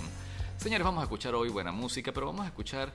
Señores, 0.57 0.83
vamos 0.83 1.01
a 1.01 1.03
escuchar 1.03 1.35
hoy 1.35 1.49
buena 1.49 1.71
música, 1.71 2.11
pero 2.11 2.25
vamos 2.25 2.43
a 2.43 2.47
escuchar 2.47 2.91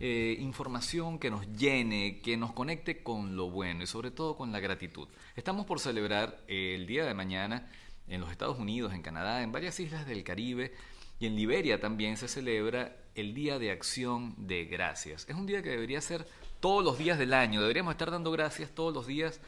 eh, 0.00 0.36
información 0.40 1.18
que 1.18 1.30
nos 1.30 1.46
llene, 1.52 2.20
que 2.20 2.36
nos 2.36 2.52
conecte 2.52 3.02
con 3.02 3.36
lo 3.36 3.50
bueno 3.50 3.84
y 3.84 3.86
sobre 3.86 4.10
todo 4.10 4.36
con 4.36 4.50
la 4.50 4.58
gratitud. 4.58 5.08
Estamos 5.36 5.66
por 5.66 5.78
celebrar 5.78 6.42
eh, 6.48 6.74
el 6.74 6.86
día 6.86 7.04
de 7.04 7.14
mañana 7.14 7.70
en 8.08 8.20
los 8.20 8.30
Estados 8.30 8.58
Unidos, 8.58 8.92
en 8.92 9.02
Canadá, 9.02 9.42
en 9.42 9.52
varias 9.52 9.78
islas 9.78 10.06
del 10.06 10.24
Caribe 10.24 10.72
y 11.20 11.26
en 11.26 11.36
Liberia 11.36 11.80
también 11.80 12.16
se 12.16 12.26
celebra 12.26 12.96
el 13.14 13.34
Día 13.34 13.60
de 13.60 13.70
Acción 13.70 14.34
de 14.36 14.64
Gracias. 14.64 15.26
Es 15.28 15.36
un 15.36 15.46
día 15.46 15.62
que 15.62 15.70
debería 15.70 16.00
ser 16.00 16.26
todos 16.58 16.84
los 16.84 16.98
días 16.98 17.18
del 17.18 17.32
año, 17.32 17.60
deberíamos 17.60 17.92
estar 17.92 18.10
dando 18.10 18.32
gracias 18.32 18.70
todos 18.70 18.92
los 18.92 19.06
días 19.06 19.40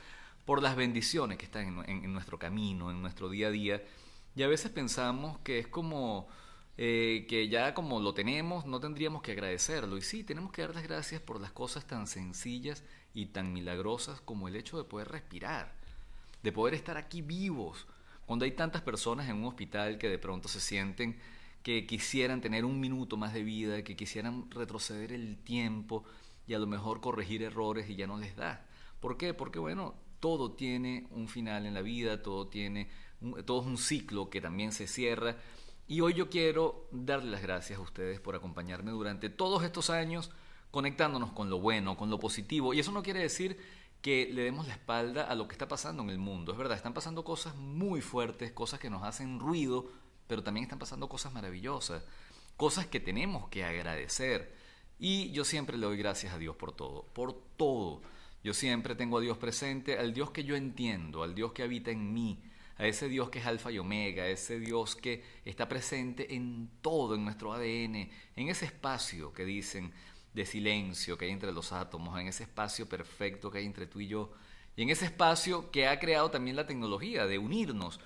por 0.44 0.62
las 0.62 0.76
bendiciones 0.76 1.38
que 1.38 1.44
están 1.44 1.84
en 1.88 2.12
nuestro 2.12 2.38
camino, 2.38 2.92
en 2.92 3.02
nuestro 3.02 3.28
día 3.28 3.48
a 3.48 3.50
día. 3.50 3.82
Y 4.36 4.44
a 4.44 4.46
veces 4.46 4.70
pensamos 4.70 5.38
que 5.40 5.58
es 5.58 5.66
como 5.66 6.28
eh, 6.78 7.26
que 7.28 7.48
ya 7.48 7.74
como 7.74 8.00
lo 8.00 8.14
tenemos, 8.14 8.66
no 8.66 8.80
tendríamos 8.80 9.22
que 9.22 9.32
agradecerlo. 9.32 9.96
Y 9.96 10.02
sí, 10.02 10.24
tenemos 10.24 10.52
que 10.52 10.62
dar 10.62 10.74
las 10.74 10.84
gracias 10.84 11.20
por 11.20 11.40
las 11.40 11.52
cosas 11.52 11.86
tan 11.86 12.06
sencillas 12.06 12.84
y 13.14 13.26
tan 13.26 13.52
milagrosas 13.52 14.20
como 14.20 14.48
el 14.48 14.56
hecho 14.56 14.76
de 14.78 14.84
poder 14.84 15.08
respirar, 15.08 15.74
de 16.42 16.52
poder 16.52 16.74
estar 16.74 16.96
aquí 16.96 17.22
vivos, 17.22 17.86
cuando 18.26 18.44
hay 18.44 18.52
tantas 18.52 18.82
personas 18.82 19.28
en 19.28 19.36
un 19.36 19.44
hospital 19.44 19.98
que 19.98 20.08
de 20.08 20.18
pronto 20.18 20.48
se 20.48 20.60
sienten 20.60 21.16
que 21.62 21.86
quisieran 21.86 22.40
tener 22.40 22.64
un 22.64 22.78
minuto 22.78 23.16
más 23.16 23.32
de 23.32 23.42
vida, 23.42 23.82
que 23.82 23.96
quisieran 23.96 24.50
retroceder 24.50 25.12
el 25.12 25.36
tiempo 25.38 26.04
y 26.46 26.54
a 26.54 26.58
lo 26.60 26.66
mejor 26.68 27.00
corregir 27.00 27.42
errores 27.42 27.90
y 27.90 27.96
ya 27.96 28.06
no 28.06 28.18
les 28.18 28.36
da. 28.36 28.64
¿Por 29.00 29.16
qué? 29.16 29.34
Porque 29.34 29.58
bueno, 29.58 29.94
todo 30.20 30.52
tiene 30.52 31.06
un 31.10 31.28
final 31.28 31.66
en 31.66 31.74
la 31.74 31.82
vida, 31.82 32.22
todo 32.22 32.46
tiene 32.48 32.88
todo 33.46 33.62
es 33.62 33.66
un 33.66 33.78
ciclo 33.78 34.28
que 34.28 34.40
también 34.40 34.72
se 34.72 34.86
cierra 34.86 35.36
y 35.88 36.00
hoy 36.00 36.14
yo 36.14 36.28
quiero 36.28 36.88
darle 36.90 37.30
las 37.30 37.42
gracias 37.42 37.78
a 37.78 37.82
ustedes 37.82 38.20
por 38.20 38.34
acompañarme 38.34 38.90
durante 38.90 39.30
todos 39.30 39.62
estos 39.62 39.90
años 39.90 40.30
conectándonos 40.70 41.32
con 41.32 41.48
lo 41.48 41.60
bueno, 41.60 41.96
con 41.96 42.10
lo 42.10 42.18
positivo. 42.18 42.74
Y 42.74 42.80
eso 42.80 42.92
no 42.92 43.02
quiere 43.02 43.20
decir 43.20 43.58
que 44.02 44.28
le 44.32 44.42
demos 44.42 44.66
la 44.66 44.74
espalda 44.74 45.24
a 45.24 45.34
lo 45.34 45.48
que 45.48 45.52
está 45.52 45.68
pasando 45.68 46.02
en 46.02 46.10
el 46.10 46.18
mundo. 46.18 46.52
Es 46.52 46.58
verdad, 46.58 46.76
están 46.76 46.94
pasando 46.94 47.24
cosas 47.24 47.54
muy 47.56 48.00
fuertes, 48.00 48.52
cosas 48.52 48.80
que 48.80 48.90
nos 48.90 49.04
hacen 49.04 49.38
ruido, 49.38 49.86
pero 50.26 50.42
también 50.42 50.64
están 50.64 50.78
pasando 50.78 51.08
cosas 51.08 51.32
maravillosas, 51.32 52.04
cosas 52.56 52.86
que 52.86 53.00
tenemos 53.00 53.48
que 53.48 53.64
agradecer. 53.64 54.54
Y 54.98 55.30
yo 55.30 55.44
siempre 55.44 55.76
le 55.76 55.86
doy 55.86 55.96
gracias 55.96 56.34
a 56.34 56.38
Dios 56.38 56.56
por 56.56 56.72
todo, 56.72 57.04
por 57.12 57.32
todo. 57.56 58.02
Yo 58.42 58.54
siempre 58.54 58.94
tengo 58.94 59.18
a 59.18 59.20
Dios 59.20 59.38
presente, 59.38 59.98
al 59.98 60.14
Dios 60.14 60.30
que 60.30 60.44
yo 60.44 60.56
entiendo, 60.56 61.22
al 61.22 61.34
Dios 61.34 61.52
que 61.52 61.62
habita 61.62 61.90
en 61.90 62.12
mí, 62.12 62.42
a 62.78 62.86
ese 62.86 63.08
Dios 63.08 63.30
que 63.30 63.38
es 63.38 63.46
alfa 63.46 63.70
y 63.70 63.78
omega, 63.78 64.24
a 64.24 64.28
ese 64.28 64.58
Dios 64.58 64.96
que 64.96 65.24
está 65.44 65.68
presente 65.68 66.34
en 66.34 66.70
todo, 66.82 67.14
en 67.14 67.24
nuestro 67.24 67.52
ADN, 67.52 68.10
en 68.36 68.48
ese 68.48 68.66
espacio 68.66 69.32
que 69.32 69.44
dicen 69.44 69.92
de 70.34 70.44
silencio 70.44 71.16
que 71.16 71.24
hay 71.24 71.30
entre 71.30 71.52
los 71.52 71.72
átomos, 71.72 72.20
en 72.20 72.28
ese 72.28 72.42
espacio 72.42 72.88
perfecto 72.88 73.50
que 73.50 73.58
hay 73.58 73.66
entre 73.66 73.86
tú 73.86 74.00
y 74.00 74.08
yo, 74.08 74.32
y 74.76 74.82
en 74.82 74.90
ese 74.90 75.06
espacio 75.06 75.70
que 75.70 75.88
ha 75.88 75.98
creado 75.98 76.30
también 76.30 76.56
la 76.56 76.66
tecnología 76.66 77.26
de 77.26 77.38
unirnos. 77.38 77.98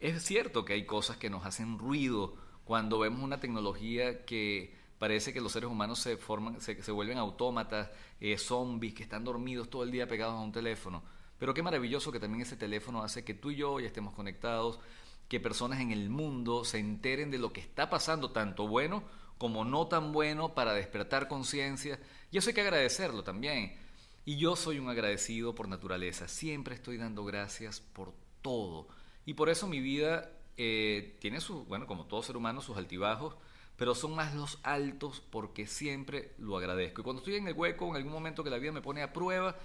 Es 0.00 0.24
cierto 0.24 0.64
que 0.64 0.72
hay 0.72 0.84
cosas 0.84 1.16
que 1.16 1.30
nos 1.30 1.46
hacen 1.46 1.78
ruido 1.78 2.34
cuando 2.64 2.98
vemos 2.98 3.22
una 3.22 3.38
tecnología 3.38 4.24
que 4.24 4.74
parece 4.98 5.32
que 5.32 5.40
los 5.40 5.52
seres 5.52 5.70
humanos 5.70 6.00
se 6.00 6.16
forman, 6.16 6.60
se, 6.60 6.74
vuelven 6.90 7.18
autómatas, 7.18 7.90
eh, 8.20 8.36
zombies 8.36 8.94
que 8.94 9.02
están 9.02 9.24
dormidos 9.24 9.70
todo 9.70 9.84
el 9.84 9.90
día 9.90 10.08
pegados 10.08 10.34
a 10.34 10.40
un 10.40 10.52
teléfono. 10.52 11.02
Pero 11.40 11.52
qué 11.54 11.64
maravilloso 11.64 12.12
que 12.12 12.20
también 12.20 12.42
ese 12.42 12.56
teléfono 12.56 13.02
hace 13.02 13.24
que 13.24 13.34
tú 13.34 13.50
y 13.50 13.56
yo 13.56 13.80
estemos 13.80 14.14
conectados, 14.14 14.78
que 15.26 15.40
personas 15.40 15.80
en 15.80 15.90
el 15.90 16.10
mundo 16.10 16.64
se 16.64 16.78
enteren 16.78 17.32
de 17.32 17.38
lo 17.38 17.52
que 17.52 17.60
está 17.60 17.90
pasando, 17.90 18.30
tanto 18.30 18.68
bueno 18.68 19.02
como 19.40 19.64
no 19.64 19.86
tan 19.86 20.12
bueno, 20.12 20.54
para 20.54 20.74
despertar 20.74 21.26
conciencia. 21.26 21.98
Y 22.30 22.36
eso 22.36 22.50
hay 22.50 22.54
que 22.54 22.60
agradecerlo 22.60 23.24
también. 23.24 23.74
Y 24.26 24.36
yo 24.36 24.54
soy 24.54 24.78
un 24.78 24.90
agradecido 24.90 25.54
por 25.54 25.66
naturaleza. 25.66 26.28
Siempre 26.28 26.74
estoy 26.74 26.98
dando 26.98 27.24
gracias 27.24 27.80
por 27.80 28.12
todo. 28.42 28.86
Y 29.24 29.32
por 29.32 29.48
eso 29.48 29.66
mi 29.66 29.80
vida 29.80 30.30
eh, 30.58 31.16
tiene 31.20 31.40
su, 31.40 31.64
bueno, 31.64 31.86
como 31.86 32.04
todo 32.04 32.22
ser 32.22 32.36
humano, 32.36 32.60
sus 32.60 32.76
altibajos, 32.76 33.34
pero 33.78 33.94
son 33.94 34.14
más 34.14 34.34
los 34.34 34.58
altos 34.62 35.22
porque 35.30 35.66
siempre 35.66 36.34
lo 36.36 36.58
agradezco. 36.58 37.00
Y 37.00 37.04
cuando 37.04 37.20
estoy 37.20 37.36
en 37.36 37.48
el 37.48 37.54
hueco, 37.54 37.88
en 37.88 37.96
algún 37.96 38.12
momento 38.12 38.44
que 38.44 38.50
la 38.50 38.58
vida 38.58 38.72
me 38.72 38.82
pone 38.82 39.00
a 39.02 39.14
prueba, 39.14 39.56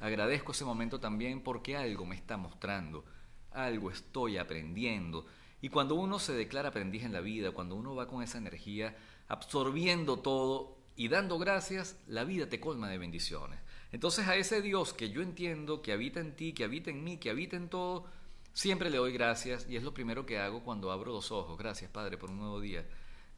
Agradezco 0.00 0.52
ese 0.52 0.64
momento 0.64 0.98
también 0.98 1.42
porque 1.42 1.76
algo 1.76 2.06
me 2.06 2.16
está 2.16 2.36
mostrando, 2.36 3.04
algo 3.50 3.90
estoy 3.90 4.38
aprendiendo. 4.38 5.26
Y 5.60 5.68
cuando 5.68 5.94
uno 5.94 6.18
se 6.18 6.32
declara 6.32 6.70
aprendiz 6.70 7.04
en 7.04 7.12
la 7.12 7.20
vida, 7.20 7.50
cuando 7.52 7.74
uno 7.74 7.94
va 7.94 8.08
con 8.08 8.22
esa 8.22 8.38
energía, 8.38 8.96
absorbiendo 9.28 10.18
todo 10.18 10.78
y 10.96 11.08
dando 11.08 11.38
gracias, 11.38 11.98
la 12.06 12.24
vida 12.24 12.48
te 12.48 12.60
colma 12.60 12.88
de 12.88 12.98
bendiciones. 12.98 13.60
Entonces 13.92 14.26
a 14.26 14.36
ese 14.36 14.62
Dios 14.62 14.94
que 14.94 15.10
yo 15.10 15.20
entiendo, 15.20 15.82
que 15.82 15.92
habita 15.92 16.20
en 16.20 16.34
ti, 16.34 16.52
que 16.52 16.64
habita 16.64 16.90
en 16.90 17.04
mí, 17.04 17.18
que 17.18 17.30
habita 17.30 17.56
en 17.56 17.68
todo, 17.68 18.06
siempre 18.52 18.88
le 18.88 18.98
doy 18.98 19.12
gracias 19.12 19.66
y 19.68 19.76
es 19.76 19.82
lo 19.82 19.92
primero 19.92 20.24
que 20.26 20.38
hago 20.38 20.62
cuando 20.62 20.92
abro 20.92 21.12
los 21.12 21.30
ojos. 21.30 21.58
Gracias 21.58 21.90
Padre 21.90 22.16
por 22.16 22.30
un 22.30 22.38
nuevo 22.38 22.60
día. 22.60 22.86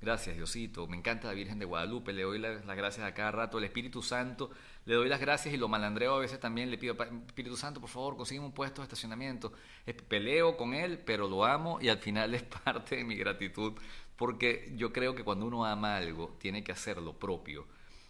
Gracias 0.03 0.35
Diosito. 0.35 0.89
Me 0.89 0.97
encanta 0.97 1.29
la 1.29 1.35
Virgen 1.35 1.61
de 1.61 1.65
Guadalupe. 1.65 2.13
Le 2.13 2.23
doy 2.23 2.41
las, 2.41 2.67
gracias 2.67 3.07
a 3.07 3.15
cada 3.15 3.31
rato. 3.31 3.59
El 3.59 3.65
Espíritu 3.65 4.03
Santo 4.03 4.51
le 4.85 4.97
doy 4.97 5.09
las 5.09 5.21
gracias 5.21 5.55
y 5.55 5.57
lo 5.57 5.69
malandreo 5.69 6.17
a 6.17 6.19
veces 6.19 6.41
también, 6.41 6.73
le 6.73 6.77
pido, 6.77 6.97
Espíritu 7.29 7.57
Santo, 7.57 7.81
por 7.81 7.89
favor, 7.89 8.17
consigue 8.17 8.41
un 8.41 8.51
puesto 8.51 8.81
de 8.81 8.87
estacionamiento. 8.87 9.53
Peleo 10.09 10.57
con 10.57 10.75
él, 10.75 10.99
pero 10.99 11.29
lo 11.29 11.45
amo 11.45 11.79
y 11.81 11.89
al 11.89 11.99
final 11.99 12.35
es 12.35 12.43
parte 12.43 12.97
de 12.97 13.05
mi 13.05 13.15
gratitud, 13.15 13.75
porque 14.17 14.73
yo 14.77 14.93
creo 14.93 15.15
que 15.15 15.23
cuando 15.23 15.47
uno 15.47 15.65
ama 15.65 15.97
algo, 15.97 16.37
tiene 16.41 16.65
que 16.65 16.73
hacer 16.73 17.01
lo 17.01 17.17
propio. 17.17 17.67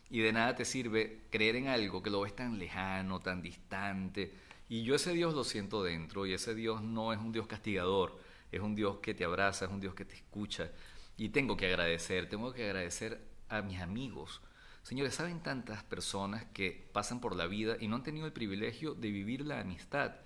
Y 0.09 0.21
de 0.21 0.33
nada 0.33 0.55
te 0.55 0.65
sirve 0.65 1.21
creer 1.31 1.57
en 1.57 1.69
algo 1.69 2.03
que 2.03 2.09
lo 2.09 2.23
ves 2.23 2.35
tan 2.35 2.59
lejano, 2.59 3.21
tan 3.21 3.43
distante. 3.43 4.33
Y 4.71 4.83
yo 4.83 4.95
ese 4.95 5.13
Dios 5.13 5.35
lo 5.35 5.45
siento 5.45 5.83
dentro, 5.83 6.25
y 6.25 6.33
ese 6.33 6.55
Dios 6.55 6.81
no 6.81 7.13
es 7.13 7.19
un 7.19 7.33
Dios 7.33 7.47
castigador, 7.47 8.19
es 8.51 8.61
un 8.63 8.75
Dios 8.75 8.99
que 9.01 9.13
te 9.13 9.25
abraza, 9.25 9.67
es 9.67 9.71
un 9.71 9.81
Dios 9.81 9.95
que 9.95 10.07
te 10.07 10.15
escucha. 10.15 10.71
Y 11.17 11.31
tengo 11.31 11.57
que 11.57 11.67
agradecer, 11.67 12.29
tengo 12.29 12.53
que 12.53 12.65
agradecer 12.65 13.21
a 13.49 13.63
mis 13.63 13.81
amigos, 13.81 14.41
Señores, 14.83 15.15
¿saben 15.15 15.41
tantas 15.41 15.85
personas 15.85 16.45
que 16.53 16.89
pasan 16.93 17.21
por 17.21 17.37
la 17.37 17.47
vida 17.47 17.77
y 17.79 17.87
no 17.87 17.97
han 17.97 18.03
tenido 18.03 18.27
el 18.27 18.33
privilegio 18.33 18.95
de 18.95 19.13
vivir 19.13 19.47
la 19.47 19.61
amistad? 19.61 20.17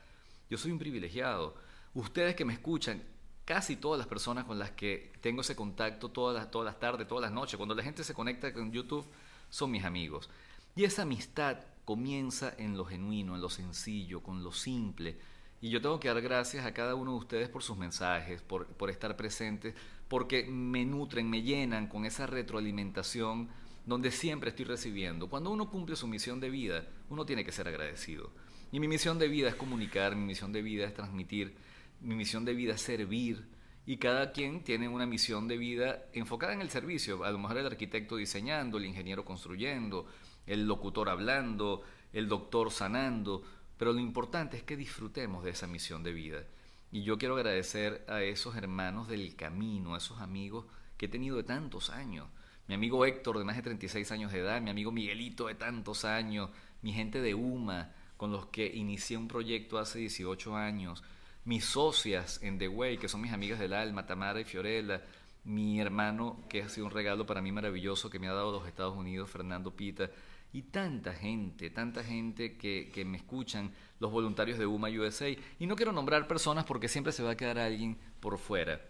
Yo 0.49 0.57
soy 0.57 0.71
un 0.71 0.79
privilegiado. 0.79 1.55
Ustedes 1.93 2.35
que 2.35 2.47
me 2.47 2.55
escuchan, 2.55 3.03
casi 3.45 3.77
todas 3.77 3.99
las 3.99 4.07
personas 4.07 4.47
con 4.47 4.59
las 4.59 4.71
que 4.71 5.13
tengo 5.21 5.43
ese 5.43 5.55
contacto 5.55 6.11
todas 6.11 6.35
las, 6.35 6.51
todas 6.51 6.65
las 6.65 6.81
tardes, 6.81 7.07
todas 7.07 7.23
las 7.23 7.33
noches, 7.33 7.59
cuando 7.59 7.75
la 7.75 7.83
gente 7.83 8.03
se 8.03 8.15
conecta 8.15 8.53
con 8.55 8.73
YouTube, 8.73 9.07
son 9.51 9.71
mis 9.71 9.85
amigos. 9.85 10.31
Y 10.75 10.85
esa 10.85 11.03
amistad 11.03 11.59
comienza 11.85 12.55
en 12.57 12.79
lo 12.79 12.87
genuino, 12.87 13.35
en 13.35 13.43
lo 13.43 13.51
sencillo, 13.51 14.23
con 14.23 14.43
lo 14.43 14.53
simple. 14.53 15.19
Y 15.61 15.69
yo 15.69 15.83
tengo 15.83 16.01
que 16.01 16.09
dar 16.09 16.23
gracias 16.23 16.65
a 16.65 16.73
cada 16.73 16.95
uno 16.95 17.13
de 17.13 17.19
ustedes 17.19 17.49
por 17.51 17.63
sus 17.63 17.77
mensajes, 17.77 18.41
por, 18.41 18.67
por 18.69 18.89
estar 18.89 19.17
presentes, 19.17 19.75
porque 20.09 20.45
me 20.45 20.85
nutren, 20.85 21.29
me 21.29 21.43
llenan 21.43 21.89
con 21.89 22.05
esa 22.05 22.27
retroalimentación 22.27 23.49
donde 23.87 24.11
siempre 24.11 24.51
estoy 24.51 24.65
recibiendo. 24.65 25.29
Cuando 25.29 25.51
uno 25.51 25.71
cumple 25.71 25.97
su 25.97 26.07
misión 26.07 26.41
de 26.41 26.51
vida, 26.51 26.85
uno 27.09 27.25
tiene 27.25 27.45
que 27.45 27.53
ser 27.53 27.69
agradecido. 27.69 28.31
Y 28.73 28.81
mi 28.81 28.89
misión 28.89 29.19
de 29.19 29.29
vida 29.29 29.49
es 29.49 29.55
comunicar, 29.55 30.17
mi 30.17 30.27
misión 30.27 30.53
de 30.53 30.63
vida 30.63 30.87
es 30.87 30.95
transmitir, 30.95 31.57
mi 32.01 32.15
misión 32.15 32.45
de 32.45 32.55
vida 32.55 32.75
es 32.75 32.81
servir. 32.81 33.47
Y 33.87 33.99
cada 33.99 34.33
quien 34.33 34.65
tiene 34.65 34.89
una 34.89 35.07
misión 35.07 35.47
de 35.47 35.57
vida 35.57 36.05
enfocada 36.13 36.53
en 36.53 36.61
el 36.61 36.71
servicio. 36.71 37.23
A 37.25 37.31
lo 37.31 37.39
mejor 37.39 37.59
el 37.59 37.67
arquitecto 37.67 38.17
diseñando, 38.17 38.79
el 38.79 38.85
ingeniero 38.85 39.25
construyendo, 39.25 40.07
el 40.47 40.67
locutor 40.67 41.09
hablando, 41.09 41.83
el 42.13 42.27
doctor 42.27 42.73
sanando. 42.73 43.45
Pero 43.79 43.93
lo 43.93 44.01
importante 44.01 44.57
es 44.57 44.65
que 44.65 44.77
disfrutemos 44.77 45.45
de 45.45 45.51
esa 45.51 45.69
misión 45.69 46.03
de 46.03 46.13
vida. 46.13 46.45
Y 46.93 47.03
yo 47.03 47.19
quiero 47.19 47.37
agradecer 47.37 48.05
a 48.09 48.23
esos 48.23 48.57
hermanos 48.57 49.09
del 49.09 49.35
camino, 49.37 49.95
a 49.95 49.99
esos 49.99 50.21
amigos 50.21 50.67
que 50.97 51.07
he 51.07 51.09
tenido 51.09 51.37
de 51.37 51.43
tantos 51.43 51.91
años. 51.91 52.27
Mi 52.69 52.75
amigo 52.75 53.05
Héctor 53.05 53.39
de 53.39 53.45
más 53.45 53.57
de 53.57 53.63
36 53.63 54.11
años 54.13 54.33
de 54.33 54.41
edad, 54.41 54.61
mi 54.61 54.71
amigo 54.71 54.91
Miguelito 54.91 55.47
de 55.47 55.55
tantos 55.55 56.05
años, 56.05 56.51
mi 56.83 56.93
gente 56.93 57.21
de 57.21 57.35
UMA 57.35 57.93
con 58.17 58.33
los 58.33 58.47
que 58.47 58.67
inicié 58.67 59.17
un 59.17 59.29
proyecto 59.29 59.79
hace 59.79 59.99
18 59.99 60.57
años, 60.57 61.03
mis 61.45 61.65
socias 61.65 62.41
en 62.43 62.59
The 62.59 62.69
Way, 62.69 62.99
que 62.99 63.09
son 63.09 63.21
mis 63.21 63.33
amigas 63.33 63.59
del 63.59 63.73
alma, 63.73 64.07
Tamara 64.07 64.41
y 64.41 64.45
Fiorella, 64.45 65.03
mi 65.45 65.81
hermano, 65.81 66.41
que 66.49 66.63
ha 66.63 66.69
sido 66.69 66.87
un 66.87 66.93
regalo 66.93 67.25
para 67.25 67.41
mí 67.41 67.53
maravilloso 67.53 68.11
que 68.11 68.19
me 68.19 68.27
ha 68.27 68.33
dado 68.33 68.51
los 68.51 68.67
Estados 68.67 68.97
Unidos, 68.97 69.31
Fernando 69.31 69.71
Pita, 69.71 70.11
y 70.57 70.63
tanta 70.63 71.13
gente, 71.13 71.69
tanta 71.69 72.03
gente 72.03 72.57
que, 72.57 73.05
me 73.05 73.19
escuchan, 73.19 73.75
los 74.01 74.11
voluntarios 74.11 74.59
de 74.59 74.65
UMA 74.65 74.89
USA. 74.89 75.29
Y 75.29 75.67
no 75.67 75.77
quiero 75.77 75.93
nombrar 75.93 76.27
personas 76.27 76.65
porque 76.65 76.89
siempre 76.89 77.13
se 77.13 77.23
va 77.23 77.33
a 77.33 77.37
quedar 77.37 77.59
alguien 77.59 77.99
por 78.21 78.39
fuera. 78.39 78.81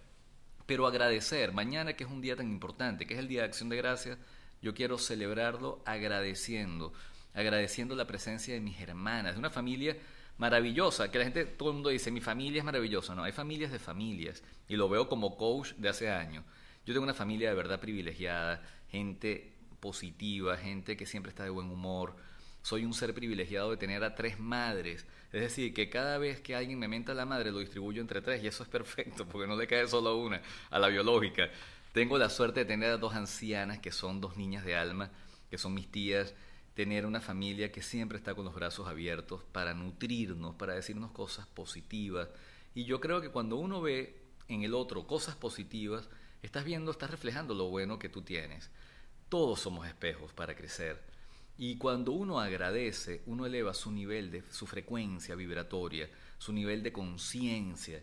Pero 0.65 0.87
agradecer, 0.87 1.51
mañana 1.51 1.95
que 1.95 2.05
es 2.05 2.11
un 2.11 2.21
día 2.21 2.37
tan 2.37 2.49
importante, 2.53 3.05
que 3.05 3.15
es 3.15 3.19
el 3.19 3.27
Día 3.27 3.41
de 3.41 3.49
Acción 3.49 3.69
de 3.69 3.79
Gracias, 3.79 4.17
yo 4.63 4.75
quiero 4.75 4.97
celebrarlo 4.97 5.83
agradeciendo, 5.87 6.93
agradeciendo 7.35 7.97
la 7.97 8.07
presencia 8.07 8.55
de 8.55 8.61
mis 8.61 8.81
hermanas, 8.81 9.33
de 9.33 9.41
una 9.41 9.51
familia 9.51 9.97
maravillosa, 10.39 11.11
que 11.11 11.19
la 11.19 11.25
gente, 11.25 11.47
todo 11.47 11.71
el 11.71 11.75
mundo 11.75 11.89
dice, 11.89 12.13
mi 12.13 12.21
familia 12.21 12.61
es 12.61 12.65
maravillosa, 12.65 13.17
no, 13.17 13.25
hay 13.25 13.33
familias 13.33 13.73
de 13.73 13.81
familias, 13.81 14.45
y 14.69 14.77
lo 14.77 14.89
veo 14.89 15.09
como 15.09 15.37
coach 15.37 15.73
de 15.73 15.89
hace 15.89 16.13
años. 16.13 16.45
Yo 16.85 16.95
tengo 16.95 17.03
una 17.03 17.13
familia 17.13 17.49
de 17.49 17.57
verdad 17.57 17.81
privilegiada, 17.81 18.63
gente 18.89 19.56
positiva, 19.77 20.57
gente 20.57 20.97
que 20.97 21.07
siempre 21.07 21.31
está 21.31 21.45
de 21.45 21.51
buen 21.51 21.71
humor. 21.71 22.17
Soy 22.63 22.85
un 22.85 22.95
ser 22.95 23.15
privilegiado 23.15 23.71
de 23.71 23.77
tener 23.77 24.03
a 24.03 24.15
tres 24.15 24.41
madres. 24.41 25.07
Es 25.33 25.41
decir, 25.41 25.73
que 25.73 25.89
cada 25.89 26.19
vez 26.19 26.41
que 26.41 26.57
alguien 26.57 26.79
me 26.79 26.89
menta 26.89 27.15
la 27.15 27.27
madre 27.27 27.53
lo 27.53 27.59
distribuyo 27.59 28.01
entre 28.01 28.23
tres 28.23 28.43
y 28.43 28.47
eso 28.47 28.63
es 28.63 28.69
perfecto 28.69 29.27
porque 29.29 29.47
no 29.47 29.57
le 29.57 29.67
cae 29.67 29.87
solo 29.87 30.17
una 30.17 30.41
a 30.71 30.79
la 30.79 30.89
biológica. 30.89 31.49
Tengo 31.93 32.19
la 32.19 32.29
suerte 32.29 32.61
de 32.61 32.67
tener 32.67 32.91
a 32.91 32.99
dos 32.99 33.15
ancianas 33.15 33.79
que 33.79 33.93
son 33.93 34.21
dos 34.21 34.37
niñas 34.37 34.65
de 34.65 34.77
alma, 34.77 35.11
que 35.51 35.59
son 35.59 35.73
mis 35.73 35.91
tías, 35.91 36.35
tener 36.75 37.07
una 37.07 37.23
familia 37.23 37.73
que 37.73 37.81
siempre 37.81 38.19
está 38.19 38.35
con 38.35 38.45
los 38.45 38.55
brazos 38.55 38.87
abiertos 38.87 39.43
para 39.53 39.73
nutrirnos, 39.73 40.55
para 40.57 40.75
decirnos 40.75 41.11
cosas 41.13 41.47
positivas. 41.47 42.29
Y 42.75 42.85
yo 42.85 43.01
creo 43.01 43.23
que 43.23 43.31
cuando 43.31 43.57
uno 43.57 43.81
ve 43.81 44.21
en 44.49 44.63
el 44.63 44.75
otro 44.75 45.07
cosas 45.07 45.37
positivas, 45.37 46.09
estás 46.43 46.65
viendo, 46.65 46.91
estás 46.91 47.11
reflejando 47.11 47.55
lo 47.55 47.71
bueno 47.71 47.99
que 47.99 48.11
tú 48.11 48.23
tienes. 48.23 48.71
Todos 49.29 49.61
somos 49.61 49.87
espejos 49.87 50.33
para 50.33 50.55
crecer. 50.55 51.01
Y 51.59 51.79
cuando 51.79 52.13
uno 52.13 52.39
agradece, 52.39 53.23
uno 53.27 53.47
eleva 53.47 53.75
su 53.75 53.91
nivel 53.91 54.31
de 54.31 54.43
su 54.51 54.67
frecuencia 54.67 55.35
vibratoria, 55.35 56.09
su 56.39 56.53
nivel 56.53 56.83
de 56.83 56.93
conciencia. 56.93 58.03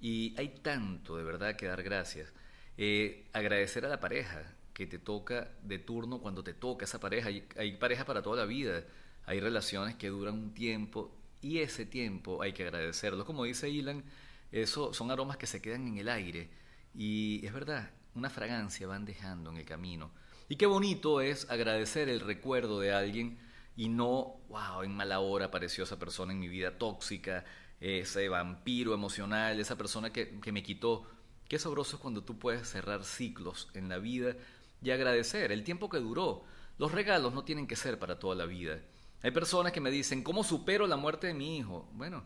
Y 0.00 0.34
hay 0.38 0.48
tanto 0.62 1.16
de 1.16 1.24
verdad 1.24 1.56
que 1.56 1.66
dar 1.66 1.82
gracias. 1.82 2.32
Eh, 2.76 3.28
agradecer 3.32 3.84
a 3.84 3.88
la 3.88 4.00
pareja, 4.00 4.42
que 4.72 4.86
te 4.86 4.98
toca 4.98 5.48
de 5.62 5.78
turno 5.78 6.18
cuando 6.18 6.42
te 6.42 6.54
toca 6.54 6.84
esa 6.84 6.98
pareja. 6.98 7.28
Hay, 7.28 7.46
hay 7.56 7.76
parejas 7.76 8.04
para 8.04 8.22
toda 8.22 8.36
la 8.38 8.46
vida, 8.46 8.84
hay 9.26 9.40
relaciones 9.40 9.94
que 9.94 10.08
duran 10.08 10.34
un 10.34 10.54
tiempo 10.54 11.14
y 11.40 11.58
ese 11.58 11.86
tiempo 11.86 12.42
hay 12.42 12.52
que 12.52 12.64
agradecerlo. 12.64 13.24
Como 13.24 13.44
dice 13.44 13.68
Ilan, 13.70 14.02
eso 14.50 14.92
son 14.92 15.10
aromas 15.10 15.36
que 15.36 15.46
se 15.46 15.62
quedan 15.62 15.86
en 15.86 15.98
el 15.98 16.08
aire 16.08 16.48
y 16.94 17.44
es 17.44 17.52
verdad, 17.52 17.90
una 18.14 18.30
fragancia 18.30 18.86
van 18.86 19.04
dejando 19.04 19.50
en 19.50 19.58
el 19.58 19.64
camino. 19.64 20.10
Y 20.48 20.56
qué 20.56 20.66
bonito 20.66 21.20
es 21.20 21.48
agradecer 21.50 22.08
el 22.08 22.20
recuerdo 22.20 22.80
de 22.80 22.92
alguien 22.92 23.38
y 23.76 23.88
no, 23.88 24.36
wow, 24.48 24.82
en 24.82 24.94
mala 24.94 25.20
hora 25.20 25.46
apareció 25.46 25.84
esa 25.84 25.98
persona 25.98 26.32
en 26.32 26.40
mi 26.40 26.48
vida 26.48 26.78
tóxica, 26.78 27.44
ese 27.80 28.28
vampiro 28.28 28.94
emocional, 28.94 29.58
esa 29.58 29.76
persona 29.76 30.12
que, 30.12 30.38
que 30.40 30.52
me 30.52 30.62
quitó. 30.62 31.06
Qué 31.48 31.58
sabroso 31.58 31.96
es 31.96 32.02
cuando 32.02 32.22
tú 32.22 32.38
puedes 32.38 32.68
cerrar 32.68 33.04
ciclos 33.04 33.68
en 33.74 33.88
la 33.88 33.98
vida 33.98 34.36
y 34.82 34.90
agradecer 34.90 35.50
el 35.50 35.64
tiempo 35.64 35.88
que 35.88 35.98
duró. 35.98 36.44
Los 36.78 36.92
regalos 36.92 37.32
no 37.32 37.44
tienen 37.44 37.66
que 37.66 37.76
ser 37.76 37.98
para 37.98 38.18
toda 38.18 38.34
la 38.34 38.46
vida. 38.46 38.80
Hay 39.22 39.30
personas 39.30 39.72
que 39.72 39.80
me 39.80 39.90
dicen, 39.90 40.22
¿cómo 40.22 40.44
supero 40.44 40.86
la 40.86 40.96
muerte 40.96 41.28
de 41.28 41.34
mi 41.34 41.56
hijo? 41.56 41.88
Bueno, 41.94 42.24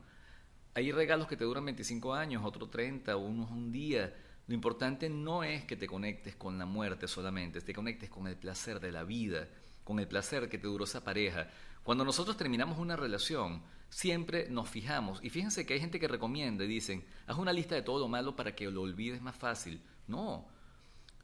hay 0.75 0.91
regalos 0.91 1.29
que 1.29 1.37
te 1.37 1.45
duran 1.45 1.65
25 1.65 2.15
años, 2.15 2.45
otro 2.45 2.69
30, 2.69 3.17
unos 3.17 3.51
un 3.51 3.71
día. 3.71 4.13
Lo 4.49 4.55
importante 4.55 5.09
no 5.09 5.45
es 5.45 5.65
que 5.65 5.77
te 5.77 5.87
conectes 5.87 6.35
con 6.35 6.59
la 6.59 6.67
muerte 6.67 7.07
solamente, 7.07 7.61
te 7.61 7.75
conectes 7.75 8.11
con 8.11 8.27
el 8.27 8.37
placer 8.37 8.81
de 8.81 8.91
la 8.91 9.05
vida, 9.05 9.47
con 9.85 10.01
el 10.01 10.09
placer 10.09 10.49
que 10.49 10.59
te 10.59 10.67
duró 10.67 10.85
esa 10.85 11.05
pareja. 11.05 11.49
Cuando 11.85 12.05
nosotros 12.05 12.37
terminamos 12.37 12.79
una 12.79 12.97
relación, 12.97 13.63
siempre 13.89 14.49
nos 14.49 14.69
fijamos, 14.69 15.21
y 15.23 15.31
fíjense 15.31 15.65
que 15.65 15.75
hay 15.75 15.81
gente 15.81 16.01
que 16.01 16.09
recomienda 16.09 16.65
y 16.65 16.69
dicen, 16.69 17.05
haz 17.27 17.39
una 17.39 17.53
lista 17.53 17.75
de 17.75 17.83
todo 17.83 18.01
lo 18.01 18.09
malo 18.09 18.35
para 18.35 18.57
que 18.57 18.71
lo 18.71 18.83
olvides 18.83 19.23
más 19.23 19.37
fácil. 19.37 19.81
No, 20.07 20.49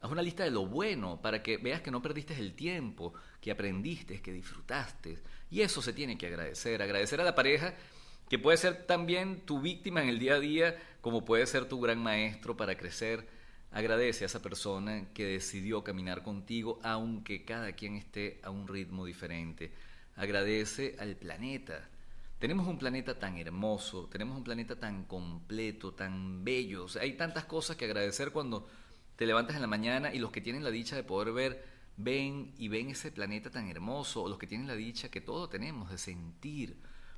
Haz 0.05 0.11
una 0.11 0.21
lista 0.21 0.43
de 0.43 0.51
lo 0.51 0.67
bueno 0.67 1.19
para 1.19 1.41
que 1.41 1.57
veas 1.57 1.81
que 1.81 1.89
no 1.89 1.99
perdiste 1.99 2.37
el 2.37 2.53
tiempo, 2.53 3.15
que 3.41 3.49
aprendiste, 3.49 4.21
que 4.21 4.31
disfrutaste. 4.31 5.17
Y 5.49 5.61
eso 5.61 5.81
se 5.81 5.93
tiene 5.93 6.15
que 6.15 6.27
agradecer. 6.27 6.79
Agradecer 6.79 7.19
a 7.19 7.23
la 7.23 7.33
pareja, 7.33 7.73
que 8.29 8.39
puede 8.39 8.57
ser 8.57 8.85
también 8.85 9.41
tu 9.41 9.61
víctima 9.61 10.01
en 10.01 10.09
el 10.09 10.19
día 10.19 10.35
a 10.35 10.39
día, 10.39 10.77
como 11.01 11.25
puede 11.25 11.45
ser 11.45 11.65
tu 11.65 11.79
gran 11.79 12.01
maestro 12.01 12.57
para 12.57 12.75
crecer. 12.75 13.27
Agradece 13.71 14.23
a 14.23 14.27
esa 14.27 14.41
persona 14.41 15.05
que 15.13 15.25
decidió 15.25 15.83
caminar 15.83 16.23
contigo, 16.23 16.79
aunque 16.83 17.43
cada 17.45 17.73
quien 17.73 17.95
esté 17.95 18.39
a 18.43 18.49
un 18.49 18.67
ritmo 18.67 19.05
diferente. 19.05 19.71
Agradece 20.15 20.95
al 20.97 21.15
planeta. 21.15 21.89
Tenemos 22.39 22.67
un 22.67 22.77
planeta 22.77 23.19
tan 23.19 23.37
hermoso, 23.37 24.07
tenemos 24.11 24.37
un 24.37 24.43
planeta 24.43 24.77
tan 24.77 25.05
completo, 25.05 25.93
tan 25.93 26.43
bello. 26.43 26.87
hay 26.99 27.13
tantas 27.13 27.45
cosas 27.45 27.75
que 27.75 27.85
agradecer 27.85 28.31
cuando 28.31 28.67
te 29.15 29.25
levantas 29.25 29.55
en 29.55 29.61
la 29.61 29.67
mañana 29.67 30.13
y 30.13 30.19
los 30.19 30.31
que 30.31 30.41
tienen 30.41 30.63
la 30.63 30.71
dicha 30.71 30.95
de 30.95 31.03
poder 31.03 31.31
ver, 31.31 31.65
ven 31.97 32.53
y 32.57 32.67
ven 32.67 32.89
ese 32.89 33.11
planeta 33.11 33.49
tan 33.49 33.69
hermoso, 33.69 34.23
o 34.23 34.29
los 34.29 34.37
que 34.37 34.47
tienen 34.47 34.67
la 34.67 34.75
dicha 34.75 35.09
que 35.09 35.21
todos 35.21 35.49
tenemos 35.49 35.89
de 35.89 35.97
sentir, 35.97 36.75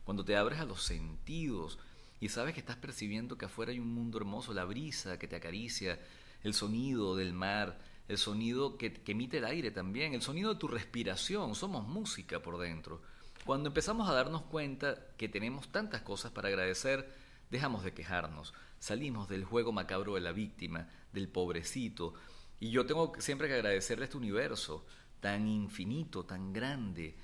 cuando 0.07 0.23
te 0.23 0.37
abres 0.37 0.61
a 0.61 0.65
los 0.65 0.83
sentidos 0.83 1.77
y 2.21 2.29
sabes 2.29 2.53
que 2.53 2.61
estás 2.61 2.77
percibiendo 2.77 3.37
que 3.37 3.43
afuera 3.43 3.73
hay 3.73 3.79
un 3.81 3.93
mundo 3.93 4.17
hermoso, 4.17 4.53
la 4.53 4.63
brisa 4.63 5.19
que 5.19 5.27
te 5.27 5.35
acaricia, 5.35 5.99
el 6.43 6.53
sonido 6.53 7.17
del 7.17 7.33
mar, 7.33 7.77
el 8.07 8.17
sonido 8.17 8.77
que, 8.77 8.93
que 8.93 9.11
emite 9.11 9.39
el 9.39 9.43
aire 9.43 9.69
también, 9.69 10.13
el 10.13 10.21
sonido 10.21 10.53
de 10.53 10.59
tu 10.61 10.69
respiración, 10.69 11.55
somos 11.55 11.85
música 11.85 12.41
por 12.41 12.57
dentro. 12.57 13.01
Cuando 13.45 13.67
empezamos 13.67 14.07
a 14.07 14.13
darnos 14.13 14.43
cuenta 14.43 14.97
que 15.17 15.27
tenemos 15.27 15.73
tantas 15.73 16.03
cosas 16.03 16.31
para 16.31 16.47
agradecer, 16.47 17.13
dejamos 17.51 17.83
de 17.83 17.93
quejarnos, 17.93 18.53
salimos 18.79 19.27
del 19.27 19.43
juego 19.43 19.73
macabro 19.73 20.15
de 20.15 20.21
la 20.21 20.31
víctima, 20.31 20.87
del 21.11 21.27
pobrecito. 21.27 22.13
Y 22.61 22.71
yo 22.71 22.85
tengo 22.85 23.11
siempre 23.19 23.49
que 23.49 23.55
agradecerle 23.55 24.03
a 24.03 24.05
este 24.05 24.15
universo 24.15 24.85
tan 25.19 25.49
infinito, 25.49 26.23
tan 26.23 26.53
grande, 26.53 27.17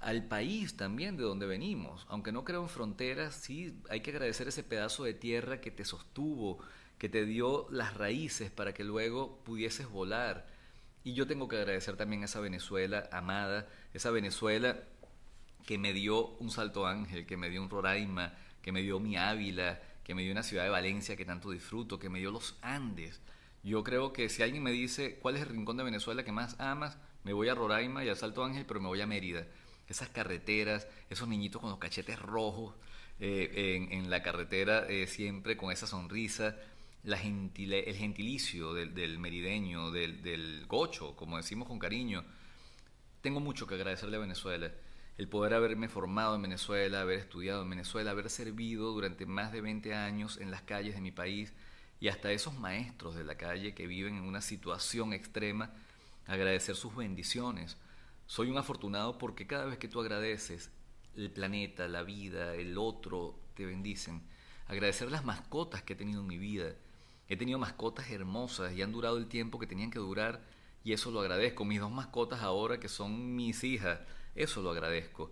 al 0.00 0.24
país 0.24 0.76
también 0.76 1.16
de 1.16 1.24
donde 1.24 1.46
venimos. 1.46 2.06
Aunque 2.08 2.32
no 2.32 2.44
creo 2.44 2.62
en 2.62 2.68
fronteras, 2.68 3.34
sí 3.34 3.80
hay 3.90 4.00
que 4.00 4.10
agradecer 4.10 4.48
ese 4.48 4.62
pedazo 4.62 5.04
de 5.04 5.14
tierra 5.14 5.60
que 5.60 5.70
te 5.70 5.84
sostuvo, 5.84 6.58
que 6.98 7.08
te 7.08 7.24
dio 7.24 7.66
las 7.70 7.94
raíces 7.94 8.50
para 8.50 8.74
que 8.74 8.84
luego 8.84 9.38
pudieses 9.44 9.88
volar. 9.88 10.46
Y 11.04 11.14
yo 11.14 11.26
tengo 11.26 11.48
que 11.48 11.56
agradecer 11.56 11.96
también 11.96 12.22
a 12.22 12.26
esa 12.26 12.40
Venezuela 12.40 13.08
amada, 13.12 13.68
esa 13.94 14.10
Venezuela 14.10 14.78
que 15.66 15.78
me 15.78 15.92
dio 15.92 16.28
un 16.38 16.50
Salto 16.50 16.86
Ángel, 16.86 17.26
que 17.26 17.36
me 17.36 17.50
dio 17.50 17.62
un 17.62 17.70
Roraima, 17.70 18.34
que 18.62 18.72
me 18.72 18.82
dio 18.82 19.00
mi 19.00 19.16
Ávila, 19.16 19.80
que 20.04 20.14
me 20.14 20.22
dio 20.22 20.32
una 20.32 20.42
ciudad 20.42 20.64
de 20.64 20.70
Valencia 20.70 21.16
que 21.16 21.24
tanto 21.24 21.50
disfruto, 21.50 21.98
que 21.98 22.08
me 22.08 22.18
dio 22.18 22.30
los 22.30 22.56
Andes. 22.62 23.20
Yo 23.62 23.84
creo 23.84 24.12
que 24.12 24.28
si 24.28 24.42
alguien 24.42 24.62
me 24.62 24.70
dice 24.70 25.18
cuál 25.20 25.36
es 25.36 25.42
el 25.42 25.48
rincón 25.48 25.76
de 25.76 25.84
Venezuela 25.84 26.24
que 26.24 26.32
más 26.32 26.58
amas, 26.58 26.96
me 27.24 27.32
voy 27.32 27.48
a 27.48 27.54
Roraima 27.54 28.04
y 28.04 28.08
a 28.08 28.16
Salto 28.16 28.44
Ángel, 28.44 28.64
pero 28.66 28.80
me 28.80 28.88
voy 28.88 29.00
a 29.00 29.06
Mérida. 29.06 29.46
Esas 29.88 30.08
carreteras, 30.08 30.86
esos 31.10 31.28
niñitos 31.28 31.60
con 31.60 31.70
los 31.70 31.78
cachetes 31.78 32.18
rojos 32.18 32.74
eh, 33.20 33.88
en, 33.90 34.10
la 34.10 34.22
carretera, 34.22 34.86
eh, 34.88 35.06
siempre 35.06 35.56
con 35.56 35.72
esa 35.72 35.86
sonrisa, 35.86 36.56
la 37.04 37.20
el 37.20 37.94
gentilicio 37.96 38.74
del, 38.74 39.18
merideño, 39.18 39.90
del, 39.90 40.22
del 40.22 40.66
gocho, 40.66 41.16
como 41.16 41.36
decimos 41.36 41.68
con 41.68 41.78
cariño. 41.78 42.24
Tengo 43.22 43.40
mucho 43.40 43.66
que 43.66 43.74
agradecerle 43.74 44.16
a 44.16 44.20
Venezuela 44.20 44.70
el 45.18 45.26
poder 45.28 45.52
haberme 45.52 45.88
formado 45.88 46.36
en 46.36 46.42
Venezuela, 46.42 47.00
haber 47.00 47.18
estudiado 47.18 47.62
en 47.62 47.70
Venezuela, 47.70 48.12
haber 48.12 48.30
servido 48.30 48.92
durante 48.92 49.26
más 49.26 49.50
de 49.50 49.60
20 49.60 49.92
años 49.92 50.38
en 50.40 50.52
las 50.52 50.62
calles 50.62 50.94
de 50.94 51.00
mi 51.00 51.10
país 51.10 51.52
y 51.98 52.06
hasta 52.06 52.30
esos 52.30 52.56
maestros 52.56 53.16
de 53.16 53.24
la 53.24 53.36
calle 53.36 53.74
que 53.74 53.88
viven 53.88 54.16
en 54.16 54.22
una 54.22 54.40
situación 54.40 55.12
extrema, 55.12 55.72
agradecer 56.28 56.76
sus 56.76 56.94
bendiciones. 56.94 57.76
Soy 58.28 58.50
un 58.50 58.58
afortunado 58.58 59.16
porque 59.16 59.46
cada 59.46 59.64
vez 59.64 59.78
que 59.78 59.88
tú 59.88 60.00
agradeces, 60.00 60.70
el 61.16 61.30
planeta, 61.30 61.88
la 61.88 62.02
vida, 62.02 62.54
el 62.54 62.76
otro 62.76 63.40
te 63.54 63.64
bendicen. 63.64 64.22
Agradecer 64.66 65.10
las 65.10 65.24
mascotas 65.24 65.82
que 65.82 65.94
he 65.94 65.96
tenido 65.96 66.20
en 66.20 66.26
mi 66.26 66.36
vida. 66.36 66.74
He 67.30 67.38
tenido 67.38 67.58
mascotas 67.58 68.10
hermosas 68.10 68.74
y 68.74 68.82
han 68.82 68.92
durado 68.92 69.16
el 69.16 69.28
tiempo 69.28 69.58
que 69.58 69.66
tenían 69.66 69.90
que 69.90 69.98
durar 69.98 70.42
y 70.84 70.92
eso 70.92 71.10
lo 71.10 71.20
agradezco. 71.20 71.64
Mis 71.64 71.80
dos 71.80 71.90
mascotas 71.90 72.42
ahora 72.42 72.78
que 72.78 72.90
son 72.90 73.34
mis 73.34 73.64
hijas, 73.64 73.98
eso 74.34 74.60
lo 74.60 74.72
agradezco. 74.72 75.30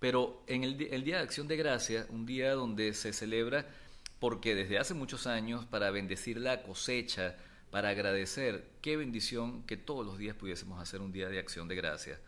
Pero 0.00 0.42
en 0.46 0.64
el, 0.64 0.78
Día 0.78 1.18
de 1.18 1.22
Acción 1.22 1.48
de 1.48 1.56
Gracia, 1.58 2.06
un 2.08 2.24
día 2.24 2.54
donde 2.54 2.94
se 2.94 3.12
celebra 3.12 3.66
porque 4.20 4.54
desde 4.54 4.78
hace 4.78 4.94
muchos 4.94 5.26
años, 5.26 5.66
para 5.66 5.90
bendecir 5.90 6.38
la 6.38 6.62
cosecha, 6.62 7.36
para 7.70 7.90
agradecer, 7.90 8.70
qué 8.80 8.96
bendición 8.96 9.64
que 9.64 9.76
todos 9.76 10.06
los 10.06 10.16
días 10.16 10.34
pudiésemos 10.34 10.80
hacer 10.80 11.02
un 11.02 11.12
día 11.12 11.28
de 11.28 11.38
acción 11.38 11.68
de 11.68 11.76
gracias, 11.76 12.18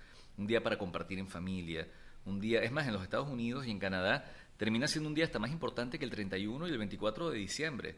un 0.41 0.47
día 0.47 0.63
para 0.63 0.79
compartir 0.79 1.19
en 1.19 1.29
familia, 1.29 1.87
un 2.25 2.41
día, 2.41 2.63
es 2.63 2.73
más, 2.73 2.87
en 2.87 2.95
los 2.95 3.03
Estados 3.03 3.29
Unidos 3.29 3.67
y 3.67 3.71
en 3.71 3.79
Canadá 3.79 4.25
termina 4.57 4.89
siendo 4.89 5.09
un 5.09 5.15
día 5.15 5.27
hasta 5.27 5.39
más 5.39 5.51
importante 5.51 5.99
que 5.99 6.05
el 6.07 6.11
31 6.11 6.67
y 6.67 6.71
el 6.71 6.79
24 6.79 7.31
de 7.31 7.39
diciembre. 7.39 7.97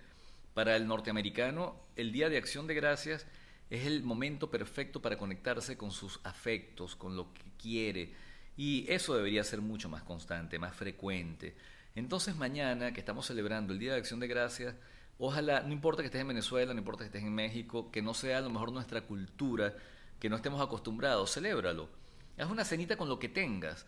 Para 0.52 0.74
el 0.74 0.88
norteamericano, 0.88 1.76
el 1.94 2.10
Día 2.10 2.28
de 2.28 2.36
Acción 2.36 2.66
de 2.66 2.74
Gracias 2.74 3.26
es 3.70 3.86
el 3.86 4.02
momento 4.02 4.50
perfecto 4.50 5.00
para 5.00 5.16
conectarse 5.16 5.76
con 5.76 5.92
sus 5.92 6.18
afectos, 6.24 6.96
con 6.96 7.16
lo 7.16 7.32
que 7.32 7.44
quiere, 7.56 8.12
y 8.56 8.86
eso 8.88 9.14
debería 9.14 9.44
ser 9.44 9.60
mucho 9.60 9.88
más 9.88 10.02
constante, 10.02 10.58
más 10.58 10.74
frecuente. 10.74 11.54
Entonces 11.94 12.34
mañana, 12.34 12.92
que 12.92 13.00
estamos 13.00 13.26
celebrando 13.26 13.72
el 13.72 13.78
Día 13.78 13.92
de 13.92 13.98
Acción 13.98 14.18
de 14.18 14.26
Gracias, 14.26 14.74
ojalá, 15.16 15.60
no 15.60 15.72
importa 15.72 16.02
que 16.02 16.06
estés 16.06 16.22
en 16.22 16.28
Venezuela, 16.28 16.74
no 16.74 16.80
importa 16.80 17.04
que 17.04 17.06
estés 17.06 17.22
en 17.22 17.34
México, 17.34 17.92
que 17.92 18.02
no 18.02 18.14
sea 18.14 18.38
a 18.38 18.40
lo 18.40 18.50
mejor 18.50 18.72
nuestra 18.72 19.02
cultura, 19.02 19.76
que 20.18 20.28
no 20.28 20.34
estemos 20.34 20.60
acostumbrados, 20.60 21.32
celébralo. 21.32 22.01
Haz 22.38 22.50
una 22.50 22.64
cenita 22.64 22.96
con 22.96 23.08
lo 23.08 23.18
que 23.18 23.28
tengas 23.28 23.86